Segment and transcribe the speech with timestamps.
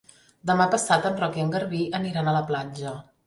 [0.49, 2.95] Demà passat en Roc i en Garbí aniran a la platja.